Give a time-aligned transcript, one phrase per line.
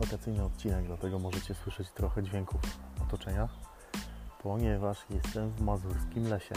[0.00, 2.60] wakacyjny odcinek, dlatego możecie słyszeć trochę dźwięków
[3.02, 3.48] otoczenia,
[4.42, 6.54] ponieważ jestem w mazurskim lesie.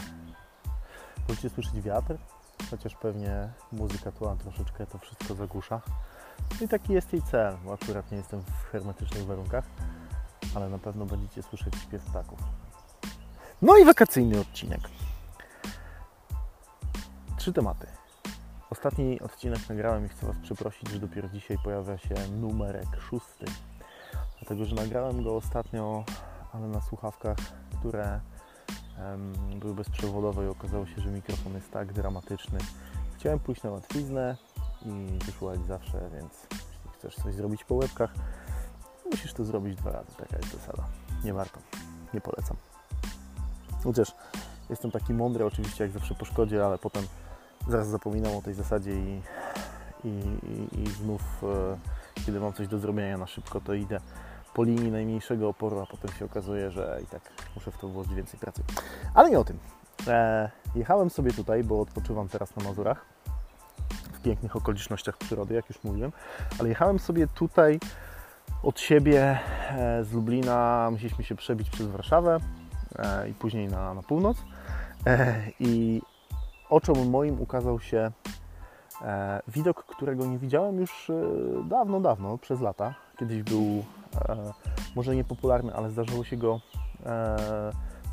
[1.28, 2.16] Możecie słyszeć wiatr,
[2.70, 5.80] chociaż pewnie muzyka tu troszeczkę to wszystko zagłusza.
[6.60, 9.64] I taki jest jej cel, bo akurat nie jestem w hermetycznych warunkach,
[10.54, 12.38] ale na pewno będziecie słyszeć śpiew ptaków.
[13.62, 14.80] No i wakacyjny odcinek.
[17.36, 17.86] Trzy tematy.
[18.74, 23.46] Ostatni odcinek nagrałem i chcę Was przeprosić, że dopiero dzisiaj pojawia się numerek szósty.
[24.38, 26.04] Dlatego, że nagrałem go ostatnio,
[26.52, 27.36] ale na słuchawkach,
[27.78, 28.20] które
[28.98, 32.58] um, były bezprzewodowe i okazało się, że mikrofon jest tak dramatyczny.
[33.16, 34.36] Chciałem pójść na łatwiznę
[34.86, 38.14] i wyszło jak zawsze, więc jeśli chcesz coś zrobić po łebkach,
[39.10, 40.14] musisz to zrobić dwa razy.
[40.16, 40.84] Taka jest zasada.
[41.24, 41.60] Nie warto.
[42.14, 42.56] Nie polecam.
[43.84, 44.14] Chociaż
[44.70, 47.06] jestem taki mądry oczywiście jak zawsze po szkodzie, ale potem
[47.68, 49.20] zaraz zapominam o tej zasadzie i,
[50.04, 51.78] i, i, znów e,
[52.26, 54.00] kiedy mam coś do zrobienia na szybko, to idę
[54.54, 57.22] po linii najmniejszego oporu, a potem się okazuje, że i tak
[57.54, 58.62] muszę w to włożyć więcej pracy.
[59.14, 59.58] Ale nie o tym.
[60.06, 63.04] E, jechałem sobie tutaj, bo odpoczywam teraz na Mazurach
[64.12, 66.12] w pięknych okolicznościach przyrody, jak już mówiłem,
[66.58, 67.80] ale jechałem sobie tutaj
[68.62, 69.38] od siebie
[69.70, 72.40] e, z Lublina, musieliśmy się przebić przez Warszawę
[73.30, 74.36] i później na, na północ
[75.60, 76.02] i
[76.70, 78.10] oczom moim ukazał się
[79.02, 81.14] e, widok, którego nie widziałem już e,
[81.68, 82.94] dawno, dawno, przez lata.
[83.18, 83.84] Kiedyś był
[84.28, 84.52] e,
[84.96, 86.60] może niepopularny, ale zdarzyło się go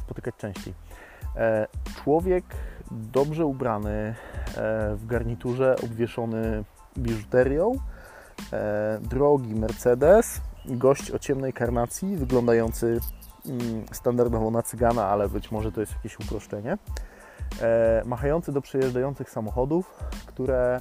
[0.01, 0.73] spotykać częściej.
[1.95, 2.45] Człowiek
[2.91, 4.15] dobrze ubrany,
[4.95, 6.63] w garniturze obwieszony
[6.97, 7.71] biżuterią,
[9.01, 12.99] drogi Mercedes, gość o ciemnej karnacji, wyglądający
[13.45, 16.77] mm, standardowo na cygana, ale być może to jest jakieś uproszczenie
[18.05, 20.79] machający do przejeżdżających samochodów, które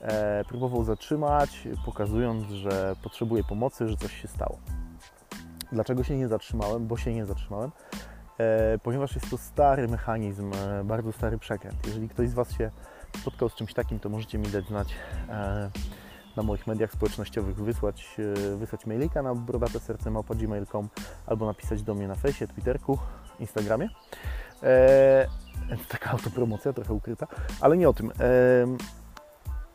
[0.00, 4.58] e, próbował zatrzymać, pokazując, że potrzebuje pomocy, że coś się stało.
[5.72, 6.86] Dlaczego się nie zatrzymałem?
[6.86, 7.70] Bo się nie zatrzymałem,
[8.38, 11.86] e, ponieważ jest to stary mechanizm, e, bardzo stary przekręt.
[11.86, 12.70] Jeżeli ktoś z Was się
[13.20, 14.88] spotkał z czymś takim, to możecie mi dać znać
[15.28, 15.70] e,
[16.36, 18.16] na moich mediach społecznościowych, wysłać,
[18.52, 20.88] e, wysłać mailika na brodateserce.gmail.com
[21.26, 22.98] albo napisać do mnie na fejsie, twitterku,
[23.40, 23.88] instagramie.
[25.88, 27.26] Taka autopromocja, trochę ukryta,
[27.60, 28.12] ale nie o tym.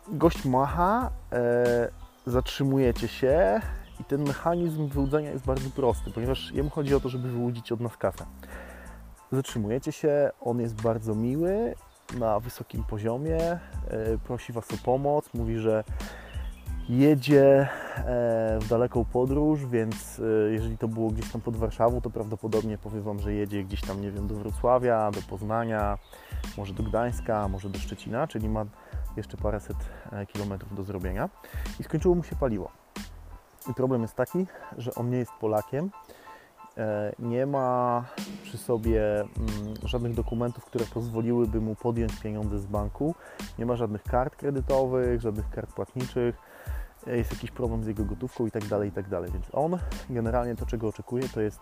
[0.08, 1.90] Gość macha, e,
[2.26, 3.62] zatrzymujecie się
[4.00, 7.80] i ten mechanizm wyłudzenia jest bardzo prosty, ponieważ jemu chodzi o to, żeby wyłudzić od
[7.80, 8.26] nas kasę.
[9.32, 11.76] Zatrzymujecie się, on jest bardzo miły,
[12.18, 13.60] na wysokim poziomie, e,
[14.24, 15.84] prosi Was o pomoc, mówi, że
[16.90, 17.68] jedzie
[17.98, 22.78] e, w daleką podróż, więc e, jeżeli to było gdzieś tam pod Warszawą, to prawdopodobnie
[22.78, 25.98] powiem Wam, że jedzie gdzieś tam, nie wiem, do Wrocławia, do Poznania,
[26.58, 28.66] może do Gdańska, może do Szczecina, czyli ma
[29.18, 29.78] jeszcze paręset
[30.12, 31.30] e, kilometrów do zrobienia
[31.80, 32.72] i skończyło mu się paliwo.
[33.70, 34.46] I problem jest taki,
[34.78, 35.92] że on nie jest Polakiem,
[37.20, 38.06] nie ma
[38.44, 39.30] przy sobie mm,
[39.84, 43.16] żadnych dokumentów, które pozwoliłyby mu podjąć pieniądze z banku,
[43.60, 46.36] nie ma żadnych kart kredytowych, żadnych kart płatniczych,
[47.08, 49.32] jest jakiś problem z jego gotówką i tak dalej, i tak dalej.
[49.32, 49.78] Więc on
[50.10, 51.60] generalnie to, czego oczekuje, to jest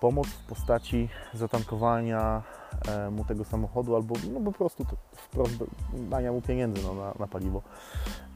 [0.00, 2.42] pomoc w postaci zatankowania
[2.88, 5.52] e, mu tego samochodu albo no, po prostu wprost
[5.92, 7.62] dania mu pieniędzy no, na, na, paliwo.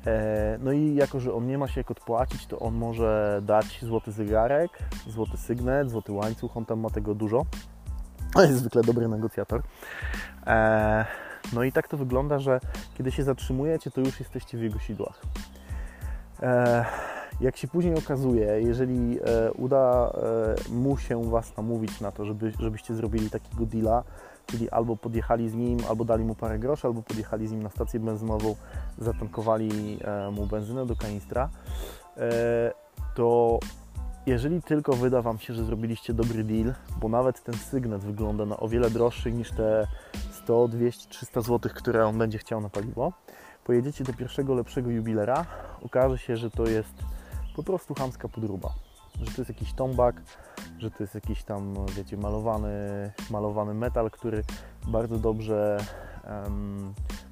[0.06, 3.78] E, no i jako, że on nie ma się jak odpłacić, to on może dać
[3.82, 4.70] złoty zegarek,
[5.06, 7.47] złoty sygnet, złoty łańcuch, on tam ma tego dużo.
[8.37, 9.62] Jest zwykle dobry negocjator.
[10.47, 11.06] E,
[11.53, 12.60] no i tak to wygląda, że
[12.94, 15.22] kiedy się zatrzymujecie, to już jesteście w jego sidłach.
[16.43, 16.84] E,
[17.41, 20.12] jak się później okazuje, jeżeli e, uda
[20.69, 24.04] e, mu się Was namówić na to, żeby, żebyście zrobili takiego deala,
[24.47, 27.71] czyli albo podjechali z nim, albo dali mu parę groszy, albo podjechali z nim na
[27.71, 28.56] stację benzynową,
[28.99, 29.99] zatankowali
[30.32, 31.50] mu benzynę do kanistra,
[33.15, 33.59] to
[34.26, 38.56] jeżeli tylko wyda Wam się, że zrobiliście dobry deal, bo nawet ten sygnet wygląda na
[38.56, 39.87] o wiele droższy niż te
[40.32, 43.12] 100, 200, 300 zł, które on będzie chciał na paliwo,
[43.69, 45.47] pojedziecie do pierwszego lepszego jubilera,
[45.82, 46.94] okaże się, że to jest
[47.56, 48.69] po prostu chamska podróba.
[49.20, 50.23] Że to jest jakiś tombak,
[50.79, 52.70] że to jest jakiś tam, wiecie, malowany,
[53.31, 54.44] malowany metal, który
[54.87, 55.79] bardzo dobrze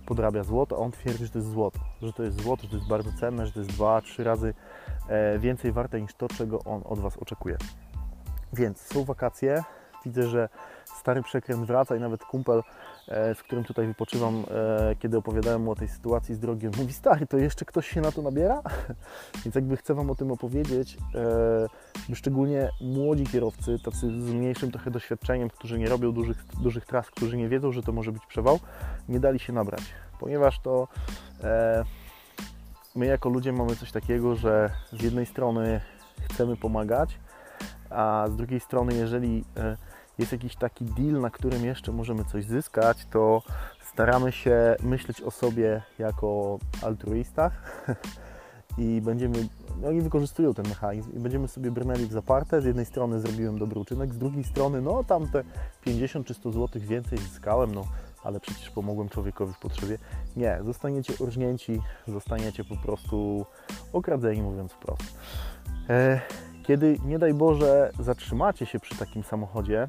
[0.06, 2.76] podrabia złoto, a on twierdzi, że to jest złoto, że to jest złoto, że to
[2.76, 4.54] jest bardzo cenne, że to jest dwa, trzy razy
[5.08, 7.56] e, więcej warte niż to, czego on od Was oczekuje.
[8.52, 9.62] Więc są wakacje,
[10.04, 10.48] widzę, że
[11.06, 12.62] stary przekręt wraca i nawet kumpel,
[13.08, 16.92] e, z którym tutaj wypoczywam, e, kiedy opowiadałem mu o tej sytuacji z drogiem, mówi
[16.92, 18.62] stary, to jeszcze ktoś się na to nabiera?
[19.44, 20.98] Więc jakby chcę Wam o tym opowiedzieć,
[22.10, 27.10] e, szczególnie młodzi kierowcy, tacy z mniejszym trochę doświadczeniem, którzy nie robią dużych, dużych tras,
[27.10, 28.58] którzy nie wiedzą, że to może być przewał,
[29.08, 29.82] nie dali się nabrać,
[30.20, 30.88] ponieważ to
[32.94, 35.80] my jako ludzie mamy coś takiego, że z jednej strony
[36.30, 37.18] chcemy pomagać,
[37.90, 39.44] a z drugiej strony, jeżeli
[40.18, 43.42] jest jakiś taki deal, na którym jeszcze możemy coś zyskać, to
[43.92, 47.86] staramy się myśleć o sobie jako altruistach
[48.78, 49.48] i będziemy,
[49.80, 52.62] no oni wykorzystują ten mechanizm i będziemy sobie brnęli w zaparte.
[52.62, 55.44] Z jednej strony zrobiłem dobry uczynek, z drugiej strony, no tam te
[55.84, 57.84] 50 czy 100 zł więcej zyskałem, no
[58.24, 59.98] ale przecież pomogłem człowiekowi w potrzebie.
[60.36, 63.46] Nie, zostaniecie urżnięci, zostaniecie po prostu
[63.92, 65.18] okradzeni, mówiąc wprost.
[66.66, 69.88] Kiedy, nie daj Boże, zatrzymacie się przy takim samochodzie,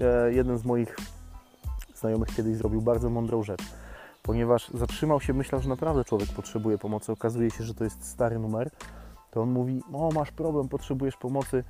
[0.00, 0.96] e, jeden z moich
[1.94, 3.62] znajomych kiedyś zrobił bardzo mądrą rzecz,
[4.22, 7.12] ponieważ zatrzymał się, myślał, że naprawdę człowiek potrzebuje pomocy.
[7.12, 8.70] Okazuje się, że to jest stary numer.
[9.30, 11.64] To on mówi: O, masz problem, potrzebujesz pomocy.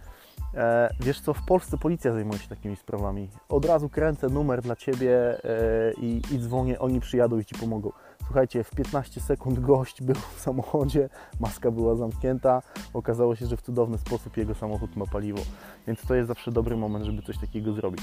[0.55, 3.31] E, wiesz co, w Polsce policja zajmuje się takimi sprawami.
[3.49, 7.93] Od razu kręcę numer dla ciebie e, i, i dzwonię, oni przyjadą i ci pomogą.
[8.33, 11.09] Słuchajcie, w 15 sekund gość był w samochodzie,
[11.41, 12.63] maska była zamknięta,
[12.95, 15.43] okazało się, że w cudowny sposób jego samochód ma paliwo,
[15.87, 18.03] więc to jest zawsze dobry moment, żeby coś takiego zrobić.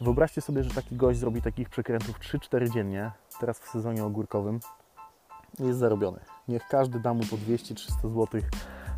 [0.00, 3.10] Wyobraźcie sobie, że taki gość zrobi takich przekrętów 3-4 dziennie,
[3.40, 4.60] teraz w sezonie ogórkowym,
[5.58, 6.20] jest zarobiony.
[6.48, 8.40] Niech każdy da mu po 200-300 zł,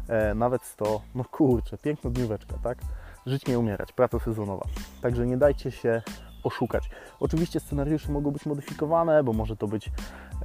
[0.09, 2.79] e, nawet 100, no kurczę, piękna dnióweczka, tak?
[3.27, 4.67] Żyć nie umierać, praca sezonowa.
[5.03, 6.03] Także nie dajcie się
[6.43, 6.91] oszukać.
[7.21, 9.91] Oczywiście scenariusze mogą być modyfikowane, bo może to być,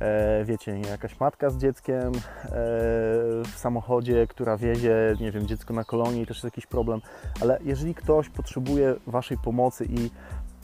[0.02, 2.12] e, wiecie, jakaś matka z dzieckiem e,
[3.44, 7.02] w samochodzie, która wiezie, nie wiem, dziecko na kolonie i też jest jakiś problem,
[7.42, 10.10] ale jeżeli ktoś potrzebuje Waszej pomocy i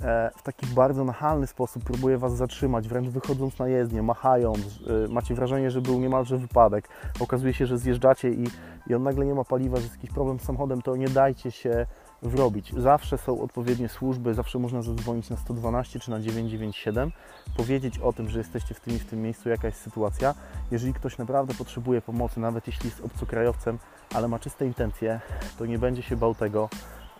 [0.01, 4.59] e, w taki bardzo nachalny sposób próbuje Was zatrzymać, wręcz wychodząc na jezdnię, machając,
[5.05, 6.89] e, macie wrażenie, że był niemalże wypadek,
[7.19, 8.43] okazuje się, że zjeżdżacie i,
[8.87, 11.51] i on nagle nie ma paliwa, że jest jakiś problem z samochodem, to nie dajcie
[11.51, 11.85] się
[12.21, 12.73] wrobić.
[12.77, 17.11] Zawsze są odpowiednie służby, zawsze można zadzwonić na 112 czy na 997,
[17.57, 20.35] powiedzieć o tym, że jesteście w tym i w tym miejscu, jaka jest sytuacja.
[20.71, 23.79] Jeżeli ktoś naprawdę potrzebuje pomocy, nawet jeśli jest obcokrajowcem,
[24.13, 25.21] ale ma czyste intencje,
[25.57, 26.69] to nie będzie się bał tego,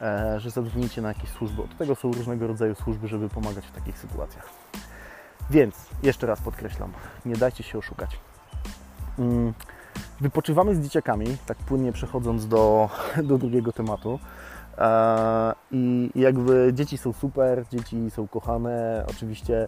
[0.01, 1.61] e, że zadzwonicie na jakieś służby.
[1.61, 4.49] Od tego są różnego rodzaju służby, żeby pomagać w takich sytuacjach.
[5.49, 6.93] Więc jeszcze raz podkreślam,
[7.25, 8.19] nie dajcie się oszukać.
[9.19, 9.53] Mm,
[10.21, 12.89] wypoczywamy z dzieciakami, tak płynnie przechodząc do,
[13.23, 14.19] do drugiego tematu.
[15.71, 19.05] I jakby dzieci są super, dzieci są kochane.
[19.09, 19.67] Oczywiście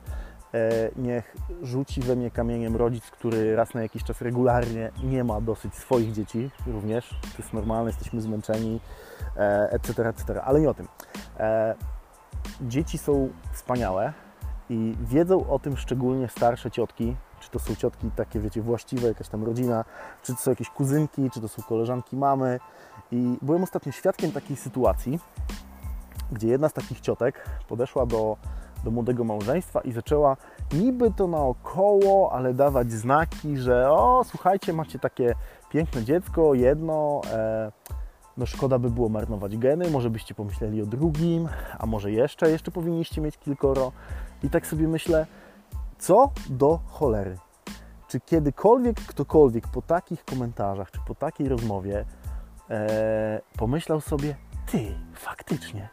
[0.54, 5.42] e, niech rzuci we mnie kamieniem rodzic, który raz na jakiś czas regularnie nie ma
[5.42, 7.10] dosyć swoich dzieci również.
[7.10, 8.80] To jest normalne, jesteśmy zmęczeni,
[9.72, 10.42] etc., etc.
[10.42, 10.88] Ale nie o tym.
[11.40, 11.76] E,
[12.62, 14.14] dzieci są wspaniałe
[14.70, 19.30] i wiedzą o tym szczególnie starsze ciotki, czy to są ciotki takie, wiecie, właściwe, jakaś
[19.30, 19.86] tam rodzina,
[20.24, 22.60] czy to są jakieś kuzynki, czy to są koleżanki mamy.
[23.12, 25.20] I byłem ostatnio świadkiem takiej sytuacji,
[26.32, 28.38] gdzie jedna z takich ciotek podeszła do,
[28.84, 30.38] do młodego małżeństwa i zaczęła
[30.74, 35.36] niby to naokoło, ale dawać znaki, że o, słuchajcie, macie takie
[35.70, 37.72] piękne dziecko, jedno, e,
[38.38, 42.72] no szkoda by było marnować geny, może byście pomyśleli o drugim, a może jeszcze, jeszcze
[42.72, 43.92] powinniście mieć kilkoro.
[44.44, 45.26] I tak sobie myślę,
[46.00, 47.38] co do cholery?
[48.08, 52.06] Czy kiedykolwiek ktokolwiek po takich komentarzach, czy po takiej rozmowie
[52.70, 54.36] e, pomyślał sobie,
[54.72, 55.90] ty, faktycznie,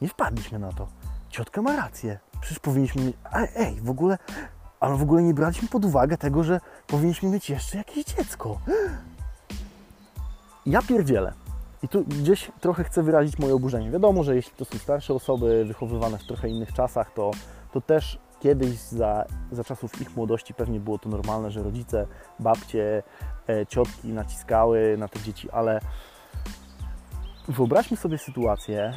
[0.00, 0.88] nie wpadliśmy na to.
[1.30, 2.18] Ciotka ma rację.
[2.40, 3.16] Przecież powinniśmy mieć.
[3.56, 4.18] Ej, w ogóle.
[4.80, 8.58] Ale w ogóle nie braliśmy pod uwagę tego, że powinniśmy mieć jeszcze jakieś dziecko.
[10.66, 11.32] Ja pierdzielę.
[11.82, 13.90] I tu gdzieś trochę chcę wyrazić moje oburzenie.
[13.90, 17.30] Wiadomo, że jeśli to są starsze osoby wychowywane w trochę innych czasach, to,
[17.72, 22.06] to też kiedyś za, za czasów ich młodości pewnie było to normalne, że rodzice,
[22.38, 23.02] babcie,
[23.48, 25.80] e, ciotki naciskały na te dzieci, ale
[27.48, 28.92] wyobraźmy sobie sytuację,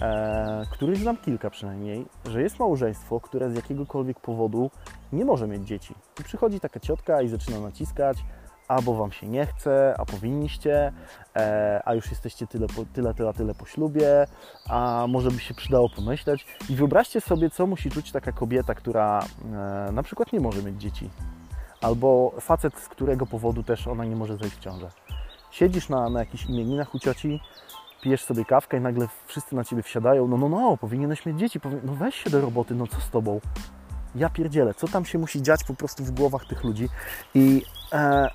[0.00, 4.70] e, której znam kilka przynajmniej, że jest małżeństwo, które z jakiegokolwiek powodu
[5.12, 5.94] nie może mieć dzieci.
[6.20, 8.18] I przychodzi taka ciotka i zaczyna naciskać,
[8.68, 10.92] albo Wam się nie chce, a powinniście,
[11.36, 14.26] e, a już jesteście tyle, tyle, tyle, tyle po ślubie,
[14.68, 16.46] a może by się przydało pomyśleć.
[16.68, 19.20] I wyobraźcie sobie, co musi czuć taka kobieta, która
[19.88, 21.10] e, na przykład nie może mieć dzieci,
[21.80, 24.88] albo facet, z którego powodu też ona nie może zejść w ciążę.
[25.50, 27.40] Siedzisz na, na jakichś imieninach u cioci,
[28.04, 31.60] pijesz sobie kawkę i nagle wszyscy na Ciebie wsiadają, no, no, no, powinieneś mieć dzieci,
[31.84, 33.40] no weź się do roboty, no co z Tobą?
[34.14, 36.88] Ja pierdzielę, co tam się musi dziać po prostu w głowach tych ludzi
[37.34, 38.30] i e,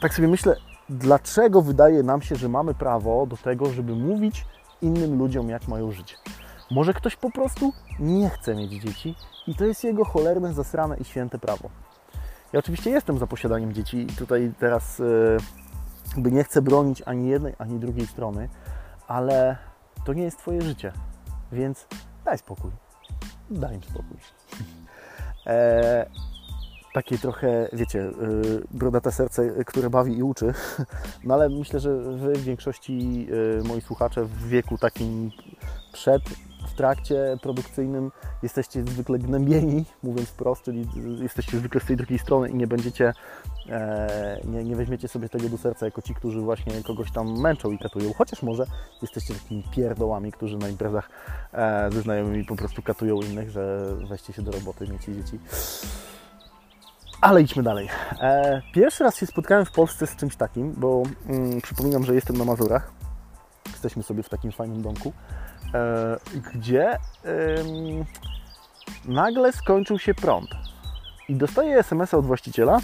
[0.00, 0.56] tak sobie myślę,
[0.88, 4.44] dlaczego wydaje nam się, że mamy prawo do tego, żeby mówić
[4.82, 6.18] innym ludziom, jak mają żyć.
[6.70, 9.14] Może ktoś po prostu nie chce mieć dzieci
[9.46, 11.70] i to jest jego cholerne, zasrane i święte prawo.
[12.52, 17.28] Ja oczywiście jestem za posiadaniem dzieci i tutaj teraz e, by nie chcę bronić ani
[17.28, 18.48] jednej, ani drugiej strony,
[19.10, 19.56] ale
[20.04, 20.92] to nie jest Twoje życie,
[21.52, 21.86] więc
[22.24, 22.70] daj spokój.
[23.50, 24.16] Daj im spokój.
[25.46, 26.06] E,
[26.94, 30.54] takie trochę, wiecie, yy, brodate serce, które bawi i uczy.
[31.24, 35.30] No ale myślę, że Wy w większości yy, moi słuchacze w wieku takim
[35.92, 36.22] przed,
[36.70, 38.12] w trakcie produkcyjnym
[38.42, 40.88] jesteście zwykle gnębieni, mówiąc wprost, czyli
[41.22, 43.12] jesteście zwykle z tej drugiej strony i nie będziecie,
[43.68, 47.70] e, nie, nie weźmiecie sobie tego do serca jako ci, którzy właśnie kogoś tam męczą
[47.70, 48.12] i katują.
[48.12, 48.66] Chociaż może
[49.02, 51.10] jesteście takimi pierdołami, którzy na imprezach
[51.52, 55.38] e, ze znajomymi po prostu katują innych, że weźcie się do roboty, miecie dzieci.
[57.20, 57.88] Ale idźmy dalej.
[58.20, 62.36] E, pierwszy raz się spotkałem w Polsce z czymś takim, bo mm, przypominam, że jestem
[62.36, 62.92] na Mazurach.
[63.66, 65.12] Jesteśmy sobie w takim fajnym domku,
[66.54, 66.98] gdzie
[69.04, 70.50] nagle skończył się prąd.
[71.28, 72.78] I dostaję SMS-a od właściciela,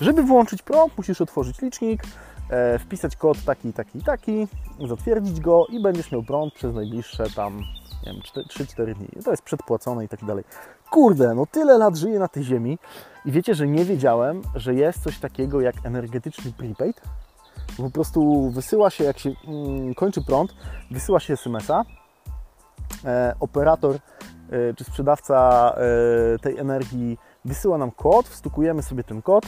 [0.00, 2.02] żeby włączyć prąd, musisz otworzyć licznik,
[2.50, 4.48] e, wpisać kod taki, taki, taki,
[4.88, 7.58] zatwierdzić go i będziesz miał prąd przez najbliższe tam,
[8.06, 9.08] nie wiem, 3-4 dni.
[9.24, 10.44] To jest przedpłacone i tak dalej.
[10.90, 12.78] Kurde, no tyle lat żyję na tej ziemi
[13.24, 17.00] i wiecie, że nie wiedziałem, że jest coś takiego jak energetyczny prepaid.
[17.76, 20.54] Po prostu wysyła się, jak się mm, kończy prąd,
[20.90, 21.84] wysyła się SMS-a.
[23.04, 23.98] E, operator e,
[24.74, 29.44] czy sprzedawca e, tej energii wysyła nam kod, wstukujemy sobie ten kod.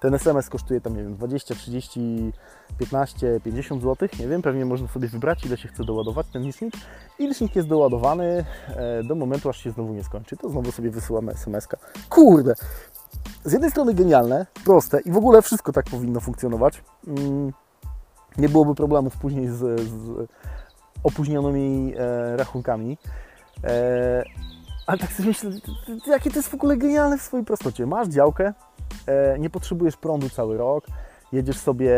[0.00, 2.32] Ten SMS kosztuje tam, nie wiem, 20, 30,
[2.78, 6.74] 15, 50 zł, nie wiem, pewnie można sobie wybrać, ile się chce doładować ten licznik.
[7.18, 8.44] I licznik jest doładowany
[9.04, 10.36] do momentu, aż się znowu nie skończy.
[10.36, 11.76] To znowu sobie wysyłamy SMS-ka.
[12.08, 12.54] Kurde!
[13.44, 16.84] Z jednej strony genialne, proste i w ogóle wszystko tak powinno funkcjonować.
[17.06, 17.52] Mm,
[18.38, 20.28] nie byłoby problemów później z, z
[21.04, 22.98] opóźnionymi e, rachunkami.
[24.86, 25.50] Ale tak sobie myślę,
[26.06, 27.86] jakie to jest w ogóle genialne w swojej prostocie.
[27.86, 28.52] Masz działkę,
[29.06, 30.86] e, nie potrzebujesz prądu cały rok,
[31.32, 31.92] jedziesz sobie,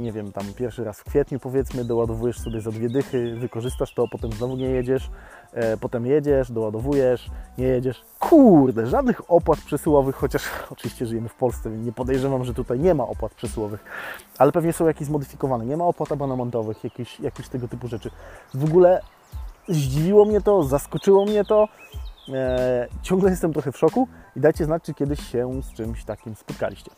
[0.00, 4.08] nie wiem, tam pierwszy raz w kwietniu powiedzmy, doładowujesz sobie za dwie dychy, wykorzystasz to,
[4.08, 5.10] potem znowu nie jedziesz,
[5.52, 8.04] e, potem jedziesz, doładowujesz, nie jedziesz.
[8.18, 10.42] Kurde, żadnych opłat przesyłowych, chociaż
[10.72, 13.84] oczywiście żyjemy w Polsce, więc nie podejrzewam, że tutaj nie ma opłat przesyłowych,
[14.38, 15.66] ale pewnie są jakieś zmodyfikowane.
[15.66, 18.10] Nie ma opłat abonamentowych, jakieś, jakieś tego typu rzeczy.
[18.54, 19.00] W ogóle
[19.68, 21.68] zdziwiło mnie to, zaskoczyło mnie to.
[22.28, 26.34] E, ciągle jestem trochę w szoku i dajcie znać, czy kiedyś się z czymś takim
[26.34, 26.90] spotkaliście.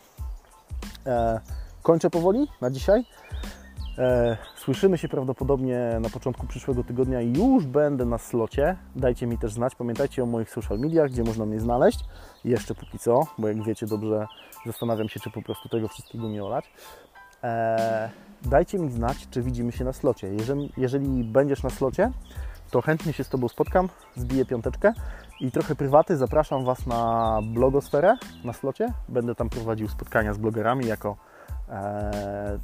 [1.05, 1.39] E,
[1.83, 3.05] kończę powoli na dzisiaj.
[3.97, 8.75] E, słyszymy się prawdopodobnie na początku przyszłego tygodnia i już będę na slocie.
[8.95, 11.99] Dajcie mi też znać, pamiętajcie o moich social mediach, gdzie można mnie znaleźć.
[12.45, 14.27] Jeszcze póki co, bo jak wiecie dobrze,
[14.65, 16.65] zastanawiam się, czy po prostu tego wszystkiego nie olać.
[17.43, 18.09] E,
[18.41, 20.27] dajcie mi znać, czy widzimy się na slocie.
[20.27, 22.11] Jeżeli, jeżeli będziesz na slocie,
[22.71, 24.93] to chętnie się z Tobą spotkam, zbiję piąteczkę
[25.39, 26.17] i trochę prywaty.
[26.17, 28.93] Zapraszam Was na blogosferę na slocie.
[29.09, 31.17] Będę tam prowadził spotkania z blogerami jako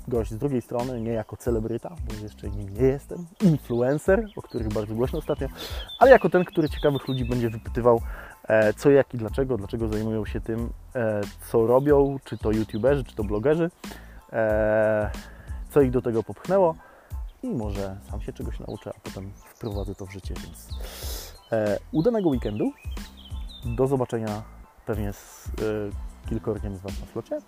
[0.07, 4.67] gość z drugiej strony, nie jako celebryta, bo jeszcze nim nie jestem, influencer, o których
[4.67, 5.47] bardzo głośno ostatnio,
[5.99, 8.01] ale jako ten, który ciekawych ludzi będzie wypytywał
[8.47, 13.03] e, co, jak i dlaczego, dlaczego zajmują się tym, e, co robią, czy to youtuberzy,
[13.03, 13.71] czy to blogerzy,
[14.33, 15.11] e,
[15.69, 16.75] co ich do tego popchnęło
[17.43, 20.33] i może sam się czegoś nauczę, a potem wprowadzę to w życie.
[20.43, 20.69] Więc
[21.51, 22.71] e, udanego weekendu.
[23.65, 24.43] Do zobaczenia
[24.85, 27.39] pewnie z e, kilkorgiem z Was na flocie.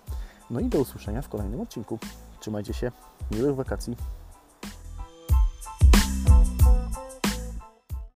[0.52, 1.98] No i do usłyszenia w kolejnym odcinku.
[2.40, 2.92] Trzymajcie się.
[3.30, 3.96] Miłych wakacji.